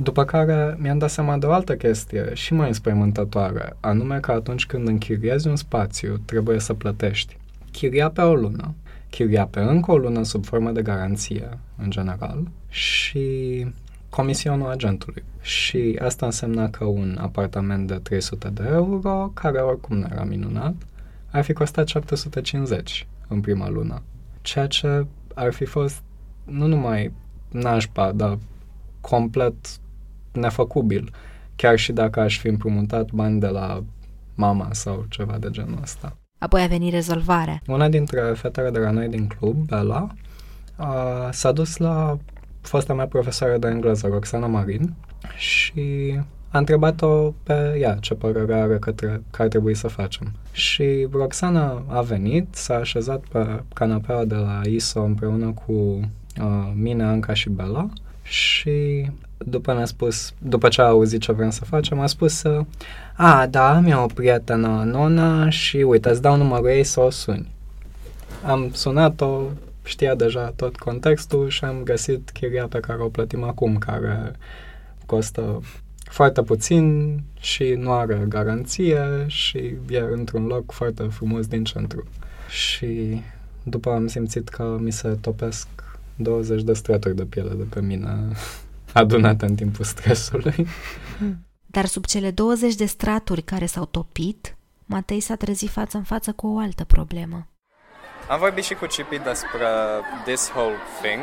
După 0.02 0.26
care 0.26 0.76
mi-am 0.80 0.98
dat 0.98 1.10
seama 1.10 1.38
de 1.38 1.46
o 1.46 1.52
altă 1.52 1.76
chestie 1.76 2.34
și 2.34 2.54
mai 2.54 2.68
înspăimântătoare, 2.68 3.76
anume 3.80 4.20
că 4.20 4.32
atunci 4.32 4.66
când 4.66 4.88
închiriezi 4.88 5.48
un 5.48 5.56
spațiu, 5.56 6.18
trebuie 6.26 6.60
să 6.60 6.74
plătești 6.74 7.38
chiria 7.72 8.10
pe 8.10 8.22
o 8.22 8.36
lună, 8.36 8.74
chiria 9.10 9.46
pe 9.46 9.60
încă 9.60 9.92
o 9.92 9.98
lună 9.98 10.24
sub 10.24 10.46
formă 10.46 10.72
de 10.72 10.82
garanție, 10.82 11.58
în 11.78 11.90
general, 11.90 12.48
și 12.70 13.66
comisionul 14.10 14.70
agentului. 14.70 15.24
Și 15.42 16.00
asta 16.04 16.26
însemna 16.26 16.70
că 16.70 16.86
un 16.86 17.18
apartament 17.22 17.88
de 17.88 17.96
300 17.96 18.50
de 18.50 18.64
euro, 18.72 19.32
care 19.34 19.58
oricum 19.58 19.98
nu 19.98 20.06
era 20.12 20.24
minunat, 20.24 20.76
ar 21.32 21.44
fi 21.44 21.54
costat 21.54 21.88
750 21.88 23.08
în 23.28 23.42
prima 23.42 23.70
lună. 23.70 24.02
Ceea 24.42 24.68
ce 24.68 25.06
ar 25.34 25.54
fi 25.54 25.66
fost 25.66 26.02
nu 26.44 26.68
numai 26.68 27.12
nașpa, 27.52 28.12
dar 28.12 28.38
complet 29.02 29.56
nefăcubil, 30.40 31.14
chiar 31.56 31.78
și 31.78 31.92
dacă 31.92 32.20
aș 32.20 32.40
fi 32.40 32.48
împrumutat 32.48 33.12
bani 33.12 33.40
de 33.40 33.48
la 33.48 33.84
mama 34.36 34.68
sau 34.72 35.06
ceva 35.10 35.38
de 35.38 35.48
genul 35.52 35.80
ăsta. 35.82 36.18
Apoi 36.38 36.62
a 36.62 36.68
venit 36.68 36.94
rezolvarea. 36.94 37.62
Una 37.68 37.90
dintre 37.90 38.22
fetele 38.22 38.70
de 38.70 38.80
la 38.80 38.92
noi 38.92 39.08
din 39.08 39.28
club, 39.28 39.56
Bella, 39.56 40.08
a, 40.76 41.30
s-a 41.32 41.52
dus 41.52 41.78
la 41.78 42.18
fosta 42.62 42.94
mea 42.94 43.08
profesoară 43.08 43.58
de 43.58 43.68
engleză, 43.68 44.08
Roxana 44.08 44.48
Marin, 44.48 44.94
și 45.36 46.20
a 46.50 46.58
întrebat-o 46.58 47.34
pe 47.44 47.78
ea 47.80 47.96
ce 47.96 48.14
părere 48.14 48.56
are 48.56 48.78
către 48.78 49.22
că 49.32 49.42
ar 49.42 49.48
trebui 49.48 49.76
să 49.76 49.88
facem. 49.88 50.32
Și 50.52 51.08
Roxana 51.12 51.84
a 51.88 52.02
venit, 52.02 52.48
s-a 52.52 52.76
așezat 52.76 53.20
pe 53.20 53.64
canapeaua 53.74 54.26
de 54.26 54.36
la 54.36 54.62
ISO 54.64 55.02
împreună 55.02 55.54
cu 55.66 55.72
uh, 55.72 56.72
mine, 56.74 57.04
Anca 57.04 57.34
și 57.34 57.50
Bella 57.50 57.90
și 58.24 59.08
după 59.38 59.74
ne-a 59.74 59.86
spus, 59.86 60.34
după 60.38 60.68
ce 60.68 60.82
a 60.82 60.86
auzit 60.86 61.22
ce 61.22 61.32
vrem 61.32 61.50
să 61.50 61.66
facem, 61.66 62.00
a 62.00 62.06
spus 62.06 62.34
să 62.34 62.62
a, 63.16 63.48
da, 63.48 63.76
am 63.76 63.86
eu 63.86 64.04
o 64.04 64.06
prietenă, 64.06 64.84
Nona, 64.86 65.50
și 65.50 65.78
uite, 65.78 66.10
îți 66.10 66.22
dau 66.22 66.36
numărul 66.36 66.68
ei 66.68 66.84
să 66.84 67.00
o 67.00 67.10
suni. 67.10 67.52
Am 68.46 68.70
sunat-o, 68.74 69.42
știa 69.84 70.16
deja 70.16 70.54
tot 70.56 70.76
contextul 70.76 71.50
și 71.50 71.64
am 71.64 71.84
găsit 71.84 72.30
chiria 72.30 72.68
pe 72.68 72.80
care 72.80 73.02
o 73.02 73.08
plătim 73.08 73.44
acum, 73.44 73.78
care 73.78 74.32
costă 75.06 75.62
foarte 76.10 76.42
puțin 76.42 77.18
și 77.40 77.64
nu 77.78 77.92
are 77.92 78.26
garanție 78.28 79.26
și 79.28 79.58
e 79.90 80.00
într-un 80.12 80.46
loc 80.46 80.72
foarte 80.72 81.04
frumos 81.04 81.48
din 81.48 81.64
centru. 81.64 82.04
Și 82.50 83.22
după 83.64 83.90
am 83.90 84.08
simțit 84.08 84.50
că 84.50 84.78
mi 84.80 84.92
se 84.92 85.18
topesc 85.22 85.68
20 86.16 86.64
de 86.64 86.74
straturi 86.74 87.16
de 87.16 87.24
piele 87.24 87.54
de 87.54 87.66
pe 87.70 87.82
mine 87.82 88.16
adunate 88.98 89.46
în 89.46 89.56
timpul 89.56 89.86
stresului. 89.86 90.68
Dar 91.66 91.86
sub 91.86 92.06
cele 92.06 92.32
20 92.32 92.76
de 92.76 92.86
straturi 92.86 93.42
care 93.42 93.66
s-au 93.66 93.86
topit, 93.86 94.56
Matei 94.86 95.20
s-a 95.20 95.36
trezit 95.36 95.70
față 95.70 95.98
în 95.98 96.04
față 96.04 96.32
cu 96.32 96.48
o 96.48 96.58
altă 96.60 96.84
problemă. 96.84 97.48
Am 98.30 98.40
vorbit 98.40 98.64
și 98.64 98.74
cu 98.74 98.86
Cipi 98.86 99.18
despre 99.18 99.68
this 100.26 100.52
whole 100.56 100.76
thing. 101.02 101.20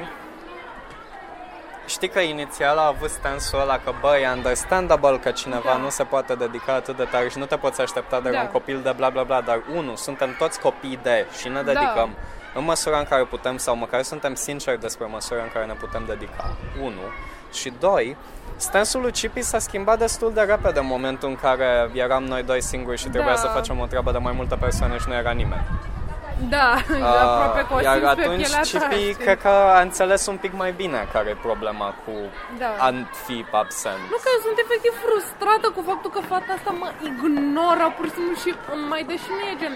Știi 1.86 2.08
că 2.08 2.20
inițial 2.20 2.76
a 2.78 2.86
avut 2.86 3.10
stansul 3.10 3.60
ăla 3.60 3.78
că, 3.78 3.92
bă, 4.00 4.16
e 4.22 4.32
understandable 4.36 5.18
că 5.18 5.30
cineva 5.30 5.72
Da. 5.74 5.76
nu 5.76 5.88
se 5.90 6.02
poate 6.04 6.34
dedica 6.34 6.74
atât 6.74 6.96
de 6.96 7.04
tare 7.10 7.28
și 7.28 7.38
nu 7.38 7.44
te 7.44 7.56
poți 7.56 7.80
aștepta 7.80 8.20
de 8.20 8.28
la 8.28 8.34
Da. 8.36 8.42
un 8.42 8.48
copil 8.50 8.80
de 8.82 8.92
bla 8.96 9.08
bla 9.10 9.22
bla, 9.22 9.40
dar 9.40 9.62
unu, 9.76 9.96
suntem 9.96 10.34
toți 10.38 10.60
copii 10.60 10.98
de 11.02 11.26
și 11.40 11.48
ne 11.48 11.62
Da. 11.62 11.72
dedicăm 11.72 12.10
în 12.54 12.64
măsura 12.64 12.98
în 12.98 13.04
care 13.04 13.24
putem 13.24 13.56
sau 13.56 13.76
măcar 13.76 14.02
suntem 14.02 14.34
sinceri 14.34 14.80
despre 14.80 15.06
măsura 15.06 15.42
în 15.42 15.50
care 15.52 15.66
ne 15.66 15.72
putem 15.72 16.04
dedica. 16.06 16.56
Unu. 16.82 17.00
Și 17.54 17.72
doi, 17.80 18.16
stansul 18.56 19.00
lui 19.00 19.10
Cipi 19.12 19.42
s-a 19.42 19.58
schimbat 19.58 19.98
destul 19.98 20.32
de 20.34 20.40
repede 20.40 20.78
în 20.78 20.86
momentul 20.86 21.28
în 21.28 21.36
care 21.36 21.90
eram 21.92 22.24
noi 22.24 22.42
doi 22.42 22.62
singuri 22.62 22.98
și 22.98 23.08
trebuia 23.08 23.34
Da. 23.34 23.40
să 23.40 23.46
facem 23.46 23.80
o 23.80 23.86
treabă 23.86 24.10
de 24.12 24.18
mai 24.18 24.32
multe 24.36 24.54
persoane 24.60 24.98
și 24.98 25.08
nu 25.08 25.14
era 25.14 25.30
nimeni. 25.30 25.64
Da, 26.54 26.70
aproape 27.24 27.60
că 27.68 27.72
o 27.74 27.76
Ah, 27.76 27.82
Iar 27.84 27.96
simți 27.98 28.14
pe 28.14 28.20
atunci 28.22 28.40
pielea 28.42 28.60
ta, 28.64 28.64
Cipi 28.70 28.94
știi? 28.94 29.14
cred 29.24 29.38
că 29.46 29.48
a 29.78 29.80
înțeles 29.88 30.22
un 30.32 30.36
pic 30.44 30.52
mai 30.62 30.72
bine 30.82 31.00
care 31.14 31.28
e 31.30 31.36
problema 31.48 31.88
cu 32.04 32.12
Da. 32.62 32.70
a 32.86 32.88
fi 33.24 33.36
absent. 33.62 34.00
Nu 34.12 34.18
că 34.24 34.28
eu 34.34 34.40
sunt 34.46 34.56
efectiv 34.64 34.92
frustrată 35.04 35.66
cu 35.76 35.80
faptul 35.90 36.10
că 36.16 36.20
fata 36.32 36.50
asta 36.56 36.70
mă 36.82 36.88
ignoră 37.10 37.84
pur 37.96 38.04
și 38.08 38.14
simplu 38.18 38.34
și 38.42 38.50
îmi 38.74 38.86
mai 38.92 39.02
dă 39.08 39.14
și 39.24 39.30
mie 39.38 39.52
gen... 39.60 39.74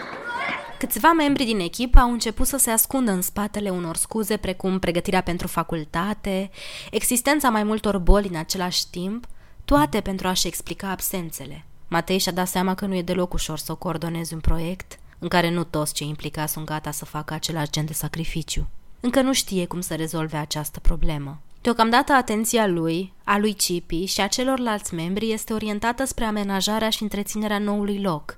Câțiva 0.78 1.12
membri 1.12 1.44
din 1.44 1.61
echipă 1.61 1.99
au 1.99 2.12
început 2.12 2.47
să 2.47 2.56
se 2.56 2.70
ascundă 2.70 3.11
în 3.11 3.23
spatele 3.23 3.70
unor 3.70 3.97
scuze 3.97 4.37
precum 4.37 4.78
pregătirea 4.78 5.20
pentru 5.20 5.47
facultate, 5.47 6.50
existența 6.90 7.49
mai 7.49 7.62
multor 7.62 7.99
boli 7.99 8.28
în 8.28 8.37
același 8.37 8.90
timp, 8.90 9.26
toate 9.64 10.00
pentru 10.00 10.28
a-și 10.28 10.47
explica 10.47 10.90
absențele. 10.90 11.64
Matei 11.88 12.18
și-a 12.18 12.32
dat 12.32 12.49
seama 12.49 12.75
că 12.75 12.87
nu 12.87 12.94
e 12.94 13.02
deloc 13.02 13.32
ușor 13.32 13.58
să 13.58 13.75
coordonezi 13.75 14.35
un 14.35 14.40
proiect 14.40 14.99
în 15.18 15.28
care 15.28 15.50
nu 15.50 15.64
toți 15.64 15.94
cei 15.94 16.08
implicați 16.08 16.52
sunt 16.52 16.64
gata 16.64 16.90
să 16.90 17.04
facă 17.04 17.35
același 17.35 17.70
gen 17.70 17.87
de 17.87 17.92
sacrificiu. 17.92 18.68
Încă 19.00 19.20
nu 19.20 19.32
știe 19.32 19.66
cum 19.66 19.80
să 19.80 19.94
rezolve 19.94 20.37
această 20.37 20.80
problemă. 20.80 21.40
Deocamdată 21.61 22.12
atenția 22.12 22.66
lui, 22.66 23.12
a 23.25 23.38
lui 23.38 23.54
Cipi 23.54 24.04
și 24.04 24.20
a 24.20 24.26
celorlalți 24.26 24.94
membri 24.94 25.32
este 25.32 25.52
orientată 25.52 26.04
spre 26.04 26.25
amenajarea 26.25 26.90
și 26.90 27.02
întreținerea 27.02 27.58
noului 27.58 28.00
loc, 28.00 28.38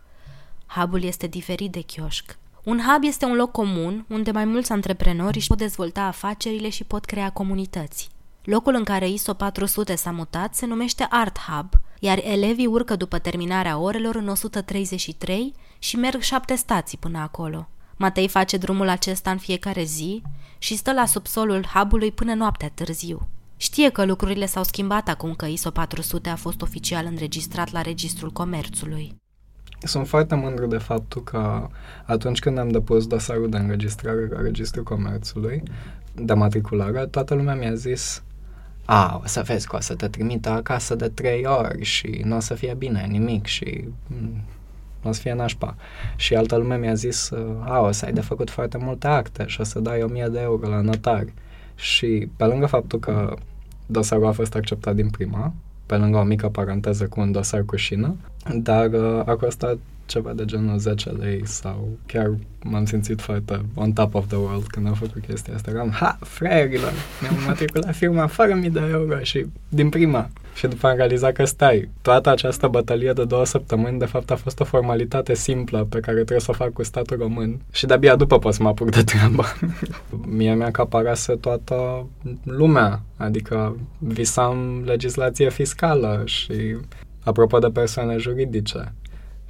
Hubul 0.74 1.02
este 1.02 1.26
diferit 1.26 1.72
de 1.72 1.80
chioșc. 1.80 2.38
Un 2.64 2.80
hub 2.86 3.04
este 3.04 3.24
un 3.24 3.34
loc 3.34 3.50
comun 3.50 4.04
unde 4.08 4.30
mai 4.30 4.44
mulți 4.44 4.72
antreprenori 4.72 5.36
își 5.36 5.46
pot 5.46 5.58
dezvolta 5.58 6.02
afacerile 6.02 6.68
și 6.68 6.84
pot 6.84 7.04
crea 7.04 7.30
comunități. 7.30 8.08
Locul 8.44 8.74
în 8.74 8.84
care 8.84 9.08
ISO 9.08 9.34
400 9.34 9.94
s-a 9.94 10.10
mutat 10.10 10.54
se 10.54 10.66
numește 10.66 11.06
Art 11.08 11.38
Hub, 11.38 11.68
iar 12.00 12.20
elevii 12.22 12.66
urcă 12.66 12.96
după 12.96 13.18
terminarea 13.18 13.78
orelor 13.78 14.14
în 14.14 14.28
133 14.28 15.54
și 15.78 15.96
merg 15.96 16.20
șapte 16.20 16.54
stații 16.54 16.98
până 16.98 17.18
acolo. 17.18 17.68
Matei 17.96 18.28
face 18.28 18.56
drumul 18.56 18.88
acesta 18.88 19.30
în 19.30 19.38
fiecare 19.38 19.82
zi 19.82 20.22
și 20.58 20.76
stă 20.76 20.92
la 20.92 21.06
subsolul 21.06 21.66
hubului 21.74 22.12
până 22.12 22.34
noaptea 22.34 22.70
târziu. 22.74 23.28
Știe 23.56 23.88
că 23.88 24.04
lucrurile 24.04 24.46
s-au 24.46 24.64
schimbat 24.64 25.08
acum 25.08 25.34
că 25.34 25.46
ISO 25.46 25.70
400 25.70 26.28
a 26.28 26.36
fost 26.36 26.62
oficial 26.62 27.06
înregistrat 27.06 27.72
la 27.72 27.82
Registrul 27.82 28.30
Comerțului. 28.30 29.14
Sunt 29.82 30.08
foarte 30.08 30.34
mândru 30.34 30.66
de 30.66 30.78
faptul 30.78 31.22
că 31.22 31.68
atunci 32.04 32.38
când 32.38 32.58
am 32.58 32.68
depus 32.68 33.06
dosarul 33.06 33.48
de 33.48 33.56
înregistrare 33.56 34.28
la 34.28 34.40
Registrul 34.40 34.82
Comerțului, 34.82 35.62
de 36.14 36.32
matriculare, 36.32 37.06
toată 37.06 37.34
lumea 37.34 37.54
mi-a 37.54 37.74
zis 37.74 38.22
a, 38.84 39.20
o 39.22 39.26
să 39.26 39.42
vezi 39.42 39.66
că 39.66 39.76
o 39.76 39.80
să 39.80 39.94
te 39.94 40.08
trimită 40.08 40.50
acasă 40.50 40.94
de 40.94 41.08
trei 41.08 41.44
ori 41.46 41.82
și 41.82 42.20
nu 42.24 42.36
o 42.36 42.40
să 42.40 42.54
fie 42.54 42.74
bine 42.78 43.06
nimic 43.10 43.46
și 43.46 43.84
mm, 44.06 44.42
o 45.02 45.12
să 45.12 45.20
fie 45.20 45.34
nașpa. 45.34 45.76
Și 46.16 46.34
altă 46.34 46.56
lume 46.56 46.76
mi-a 46.76 46.94
zis, 46.94 47.30
a, 47.60 47.80
o 47.80 47.90
să 47.90 48.04
ai 48.04 48.12
de 48.12 48.20
făcut 48.20 48.50
foarte 48.50 48.78
multe 48.78 49.06
acte 49.06 49.44
și 49.46 49.60
o 49.60 49.64
să 49.64 49.80
dai 49.80 50.02
1000 50.02 50.28
de 50.30 50.40
euro 50.40 50.68
la 50.68 50.80
notar. 50.80 51.24
Și 51.74 52.28
pe 52.36 52.44
lângă 52.44 52.66
faptul 52.66 52.98
că 52.98 53.34
dosarul 53.86 54.26
a 54.26 54.32
fost 54.32 54.54
acceptat 54.54 54.94
din 54.94 55.10
prima, 55.10 55.52
pe 55.90 55.96
lângă 55.96 56.18
o 56.18 56.22
mică 56.22 56.48
paranteză 56.48 57.06
cu 57.06 57.20
un 57.20 57.32
dosar 57.32 57.62
cu 57.64 57.76
șină, 57.76 58.16
dar 58.54 58.92
uh, 58.92 59.22
a 59.24 59.36
costat 59.36 59.78
ceva 60.10 60.32
de 60.32 60.44
genul 60.44 60.78
10 60.78 61.10
lei 61.10 61.46
sau 61.46 61.88
chiar 62.06 62.30
m-am 62.64 62.84
simțit 62.84 63.20
foarte 63.20 63.60
on 63.74 63.92
top 63.92 64.14
of 64.14 64.26
the 64.26 64.36
world 64.36 64.66
când 64.66 64.86
am 64.86 64.94
făcut 64.94 65.22
chestia 65.26 65.54
asta. 65.54 65.70
Eram, 65.70 65.90
ha, 65.90 66.18
fraierilor, 66.20 66.92
mi-am 67.20 67.34
matriculat 67.46 67.94
firma 67.94 68.26
fără 68.26 68.54
mii 68.54 68.70
de 68.70 68.88
euro 68.90 69.18
și 69.18 69.46
din 69.68 69.88
prima. 69.88 70.30
Și 70.54 70.66
după 70.66 70.86
am 70.86 70.96
realizat 70.96 71.32
că 71.32 71.44
stai, 71.44 71.88
toată 72.02 72.30
această 72.30 72.68
bătălie 72.68 73.12
de 73.12 73.24
două 73.24 73.44
săptămâni 73.44 73.98
de 73.98 74.04
fapt 74.04 74.30
a 74.30 74.36
fost 74.36 74.60
o 74.60 74.64
formalitate 74.64 75.34
simplă 75.34 75.86
pe 75.90 76.00
care 76.00 76.14
trebuie 76.14 76.40
să 76.40 76.50
o 76.50 76.54
fac 76.54 76.72
cu 76.72 76.82
statul 76.82 77.16
român 77.16 77.60
și 77.72 77.86
de-abia 77.86 78.16
după 78.16 78.38
pot 78.38 78.54
să 78.54 78.62
mă 78.62 78.68
apuc 78.68 78.90
de 78.90 79.02
treabă. 79.02 79.44
Mie 80.36 80.54
mi-a 80.54 80.66
acaparase 80.66 81.34
toată 81.34 82.06
lumea, 82.44 83.02
adică 83.16 83.76
visam 83.98 84.82
legislație 84.84 85.50
fiscală 85.50 86.22
și 86.24 86.76
apropo 87.24 87.58
de 87.58 87.68
persoane 87.68 88.16
juridice 88.16 88.92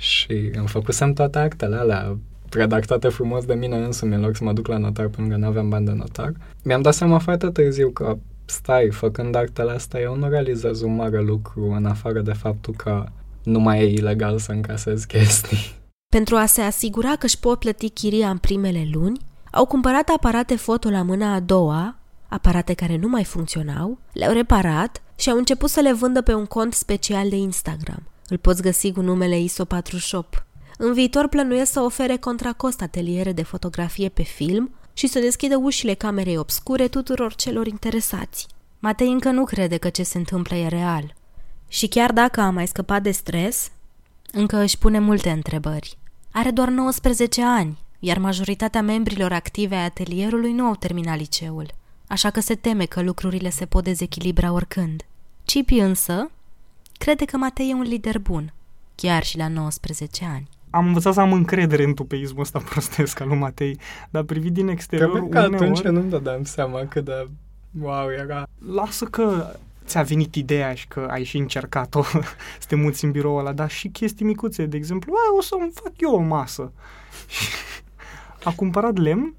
și 0.00 0.50
îmi 0.52 0.68
făcusem 0.68 1.12
toate 1.12 1.38
actele 1.38 1.76
alea 1.76 2.16
redactate 2.50 3.08
frumos 3.08 3.44
de 3.44 3.54
mine 3.54 3.76
însumi 3.76 4.14
în 4.14 4.20
loc 4.20 4.36
să 4.36 4.44
mă 4.44 4.52
duc 4.52 4.66
la 4.66 4.78
notar 4.78 5.06
pentru 5.08 5.34
că 5.34 5.40
nu 5.40 5.46
aveam 5.46 5.68
bani 5.68 5.86
de 5.86 5.92
notar. 5.92 6.32
Mi-am 6.62 6.82
dat 6.82 6.94
seama 6.94 7.18
foarte 7.18 7.50
târziu 7.50 7.90
că 7.90 8.16
stai, 8.44 8.90
făcând 8.90 9.34
actele 9.34 9.72
astea, 9.72 10.00
eu 10.00 10.16
nu 10.16 10.28
realizez 10.28 10.80
un 10.80 10.94
mare 10.94 11.20
lucru 11.20 11.70
în 11.70 11.86
afară 11.86 12.20
de 12.20 12.32
faptul 12.32 12.74
că 12.76 13.06
nu 13.42 13.58
mai 13.58 13.80
e 13.80 13.92
ilegal 13.92 14.38
să 14.38 14.52
încasez 14.52 15.04
chestii. 15.04 15.78
Pentru 16.08 16.36
a 16.36 16.46
se 16.46 16.60
asigura 16.60 17.08
că 17.08 17.24
își 17.26 17.38
pot 17.38 17.58
plăti 17.58 17.88
chiria 17.88 18.30
în 18.30 18.38
primele 18.38 18.88
luni, 18.92 19.20
au 19.52 19.66
cumpărat 19.66 20.08
aparate 20.08 20.56
foto 20.56 20.90
la 20.90 21.02
mâna 21.02 21.34
a 21.34 21.40
doua, 21.40 21.98
aparate 22.28 22.74
care 22.74 22.96
nu 22.96 23.08
mai 23.08 23.24
funcționau, 23.24 23.98
le-au 24.12 24.32
reparat 24.32 25.02
și 25.16 25.30
au 25.30 25.36
început 25.36 25.70
să 25.70 25.80
le 25.80 25.92
vândă 25.92 26.22
pe 26.22 26.34
un 26.34 26.46
cont 26.46 26.72
special 26.72 27.28
de 27.28 27.36
Instagram. 27.36 28.09
Îl 28.30 28.38
poți 28.38 28.62
găsi 28.62 28.92
cu 28.92 29.00
numele 29.00 29.40
ISO 29.40 29.64
4Shop. 29.64 30.44
În 30.78 30.92
viitor 30.92 31.28
plănuiesc 31.28 31.72
să 31.72 31.80
ofere 31.80 32.16
contracost 32.16 32.82
ateliere 32.82 33.32
de 33.32 33.42
fotografie 33.42 34.08
pe 34.08 34.22
film 34.22 34.74
și 34.92 35.06
să 35.06 35.18
deschidă 35.18 35.56
ușile 35.56 35.94
camerei 35.94 36.36
obscure 36.36 36.88
tuturor 36.88 37.34
celor 37.34 37.66
interesați. 37.66 38.46
Matei 38.78 39.12
încă 39.12 39.30
nu 39.30 39.44
crede 39.44 39.76
că 39.76 39.88
ce 39.88 40.02
se 40.02 40.18
întâmplă 40.18 40.56
e 40.56 40.68
real. 40.68 41.14
Și 41.68 41.86
chiar 41.86 42.12
dacă 42.12 42.40
a 42.40 42.50
mai 42.50 42.66
scăpat 42.66 43.02
de 43.02 43.10
stres, 43.10 43.70
încă 44.32 44.56
își 44.56 44.78
pune 44.78 44.98
multe 44.98 45.30
întrebări. 45.30 45.98
Are 46.32 46.50
doar 46.50 46.68
19 46.68 47.42
ani, 47.44 47.78
iar 47.98 48.18
majoritatea 48.18 48.82
membrilor 48.82 49.32
active 49.32 49.74
ai 49.74 49.84
atelierului 49.84 50.52
nu 50.52 50.64
au 50.64 50.74
terminat 50.74 51.18
liceul, 51.18 51.70
așa 52.06 52.30
că 52.30 52.40
se 52.40 52.54
teme 52.54 52.84
că 52.84 53.02
lucrurile 53.02 53.50
se 53.50 53.66
pot 53.66 53.84
dezechilibra 53.84 54.52
oricând. 54.52 55.02
Cipi 55.44 55.78
însă 55.78 56.30
crede 57.04 57.24
că 57.24 57.36
Matei 57.36 57.70
e 57.70 57.74
un 57.74 57.82
lider 57.82 58.18
bun, 58.18 58.52
chiar 58.94 59.22
și 59.22 59.36
la 59.36 59.48
19 59.48 60.24
ani. 60.34 60.48
Am 60.70 60.86
învățat 60.86 61.12
să 61.12 61.20
am 61.20 61.32
încredere 61.32 61.84
în 61.84 61.94
tupeismul 61.94 62.40
ăsta 62.40 62.58
prostesc 62.58 63.20
al 63.20 63.28
lui 63.28 63.36
Matei, 63.36 63.78
dar 64.10 64.22
privit 64.22 64.52
din 64.52 64.68
exterior 64.68 65.10
Cred 65.10 65.28
că 65.28 65.38
atunci 65.38 65.60
uneori, 65.60 65.92
nu-mi 65.92 66.10
dădeam 66.10 66.44
seama 66.44 66.84
cât 66.84 67.04
de 67.04 67.28
wow 67.80 68.10
era. 68.10 68.46
lasă 68.74 69.04
că 69.04 69.54
ți-a 69.84 70.02
venit 70.02 70.34
ideea 70.34 70.74
și 70.74 70.88
că 70.88 71.06
ai 71.10 71.24
și 71.24 71.36
încercat-o 71.36 72.02
să 72.60 72.66
te 72.68 72.74
muți 72.74 73.04
în 73.04 73.10
biroul 73.10 73.38
ăla, 73.38 73.52
dar 73.52 73.70
și 73.70 73.88
chestii 73.88 74.26
micuțe, 74.26 74.66
de 74.66 74.76
exemplu, 74.76 75.12
a, 75.14 75.36
o 75.36 75.40
să-mi 75.40 75.70
fac 75.74 75.92
eu 75.96 76.14
o 76.14 76.20
masă. 76.20 76.72
Și 77.28 77.48
a 78.48 78.52
cumpărat 78.52 78.96
lemn, 78.96 79.34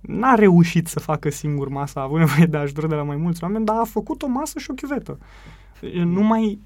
n-a 0.00 0.34
reușit 0.34 0.86
să 0.86 1.00
facă 1.00 1.30
singur 1.30 1.68
masa, 1.68 2.00
a 2.00 2.02
avut 2.02 2.18
nevoie 2.18 2.46
de 2.46 2.56
ajutor 2.56 2.86
de 2.86 2.94
la 2.94 3.02
mai 3.02 3.16
mulți 3.16 3.42
oameni, 3.42 3.64
dar 3.64 3.76
a 3.76 3.84
făcut 3.84 4.22
o 4.22 4.26
masă 4.26 4.58
și 4.58 4.70
o 4.70 4.74
chiuvetă. 4.74 5.18
Numai 5.92 6.58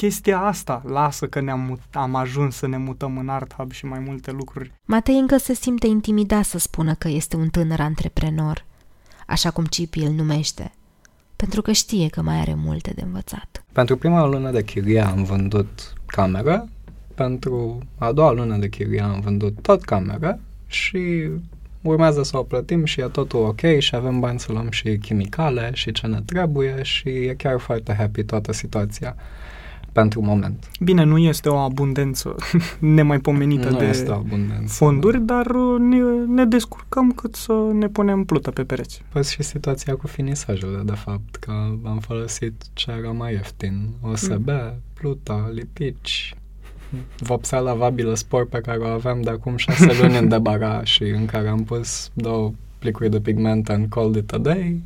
chestia 0.00 0.40
asta 0.40 0.82
lasă 0.86 1.26
că 1.26 1.40
ne-am 1.40 1.60
mut- 1.60 1.94
am 1.94 2.14
ajuns 2.14 2.56
să 2.56 2.66
ne 2.66 2.76
mutăm 2.76 3.18
în 3.18 3.28
Art 3.28 3.54
Hub 3.54 3.72
și 3.72 3.86
mai 3.86 3.98
multe 3.98 4.30
lucruri. 4.30 4.72
Matei 4.84 5.18
încă 5.18 5.36
se 5.36 5.54
simte 5.54 5.86
intimidat 5.86 6.44
să 6.44 6.58
spună 6.58 6.94
că 6.94 7.08
este 7.08 7.36
un 7.36 7.48
tânăr 7.48 7.80
antreprenor, 7.80 8.64
așa 9.26 9.50
cum 9.50 9.64
Cipi 9.64 10.00
îl 10.00 10.12
numește, 10.12 10.72
pentru 11.36 11.62
că 11.62 11.72
știe 11.72 12.08
că 12.08 12.22
mai 12.22 12.40
are 12.40 12.54
multe 12.54 12.92
de 12.94 13.02
învățat. 13.02 13.64
Pentru 13.72 13.96
prima 13.96 14.24
lună 14.24 14.50
de 14.50 14.64
chirie 14.64 15.00
am 15.00 15.22
vândut 15.22 15.92
cameră, 16.06 16.68
pentru 17.14 17.78
a 17.98 18.12
doua 18.12 18.32
lună 18.32 18.56
de 18.56 18.68
chirie 18.68 19.02
am 19.02 19.20
vândut 19.20 19.62
tot 19.62 19.84
cameră 19.84 20.40
și 20.66 21.28
urmează 21.82 22.22
să 22.22 22.38
o 22.38 22.42
plătim 22.42 22.84
și 22.84 23.00
e 23.00 23.04
totul 23.04 23.40
ok 23.40 23.78
și 23.78 23.94
avem 23.94 24.20
bani 24.20 24.40
să 24.40 24.52
luăm 24.52 24.70
și 24.70 24.98
chimicale 24.98 25.70
și 25.74 25.92
ce 25.92 26.06
ne 26.06 26.20
trebuie 26.20 26.82
și 26.82 27.08
e 27.08 27.34
chiar 27.34 27.58
foarte 27.58 27.94
happy 27.94 28.24
toată 28.24 28.52
situația. 28.52 29.16
Pentru 29.92 30.20
moment. 30.20 30.70
Bine, 30.80 31.04
nu 31.04 31.18
este 31.18 31.48
o 31.48 31.56
abundență 31.56 32.36
nemaipomenită 32.78 33.68
nu 33.68 33.78
de 33.78 33.84
este 33.84 34.10
o 34.10 34.14
abundență. 34.14 34.74
fonduri, 34.74 35.20
dar 35.20 35.46
uh, 35.46 35.78
ne, 35.78 35.98
ne 36.26 36.44
descurcăm 36.44 37.12
cât 37.12 37.34
să 37.34 37.52
ne 37.72 37.88
punem 37.88 38.24
plută 38.24 38.50
pe 38.50 38.64
pereți. 38.64 39.02
Păi 39.12 39.24
și 39.24 39.42
situația 39.42 39.96
cu 39.96 40.06
finisajul, 40.06 40.82
de 40.84 40.94
fapt, 40.94 41.36
că 41.36 41.50
am 41.84 41.98
folosit 42.00 42.62
ce 42.72 42.90
era 42.90 43.10
mai 43.10 43.32
ieftin. 43.32 43.88
OSB, 44.00 44.48
pluta, 44.92 45.50
lipici, 45.52 46.34
vopsea 47.18 47.58
lavabilă 47.58 48.14
spor 48.14 48.46
pe 48.46 48.60
care 48.60 48.78
o 48.78 48.86
aveam 48.86 49.20
de 49.20 49.30
acum 49.30 49.56
șase 49.56 49.96
luni 50.00 50.18
în 50.18 50.28
debaraș 50.28 50.90
și 50.90 51.02
în 51.02 51.26
care 51.26 51.48
am 51.48 51.64
pus 51.64 52.10
două 52.14 52.52
plicuri 52.78 53.10
de 53.10 53.20
pigment 53.20 53.68
and 53.68 53.88
called 53.88 54.14
it 54.14 54.32
a 54.32 54.38
day 54.38 54.82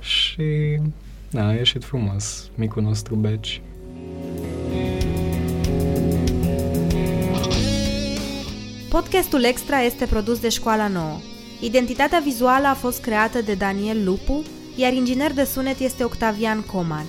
și 0.00 0.78
da, 1.30 1.46
a 1.46 1.52
ieșit 1.52 1.84
frumos 1.84 2.50
micul 2.54 2.82
nostru 2.82 3.14
beci. 3.14 3.62
Podcastul 8.94 9.44
Extra 9.44 9.80
este 9.80 10.06
produs 10.06 10.40
de 10.40 10.48
Școala 10.48 10.88
Nouă. 10.88 11.18
Identitatea 11.60 12.18
vizuală 12.18 12.66
a 12.66 12.74
fost 12.74 13.00
creată 13.00 13.40
de 13.40 13.54
Daniel 13.54 14.04
Lupu, 14.04 14.42
iar 14.76 14.92
inginer 14.92 15.32
de 15.32 15.44
sunet 15.44 15.78
este 15.78 16.04
Octavian 16.04 16.60
Coman. 16.60 17.04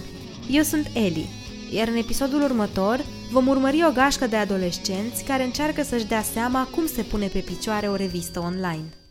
Eu 0.50 0.64
sunt 0.64 0.90
Eli, 0.94 1.30
iar 1.72 1.88
în 1.88 1.96
episodul 1.96 2.42
următor 2.42 3.06
vom 3.32 3.48
urmări 3.48 3.86
o 3.86 3.92
gașcă 3.92 4.28
de 4.28 4.36
adolescenți 4.36 5.24
care 5.24 5.44
încearcă 5.44 5.84
să-și 5.84 6.06
dea 6.06 6.22
seama 6.22 6.68
cum 6.72 6.88
se 6.88 7.02
pune 7.02 7.28
pe 7.28 7.40
picioare 7.40 7.88
o 7.88 7.96
revistă 7.96 8.40
online. 8.40 9.05